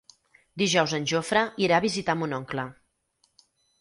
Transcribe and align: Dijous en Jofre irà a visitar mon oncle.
Dijous 0.61 0.95
en 0.99 1.03
Jofre 1.11 1.43
irà 1.65 1.77
a 1.77 1.83
visitar 1.85 2.17
mon 2.23 2.35
oncle. 2.39 2.67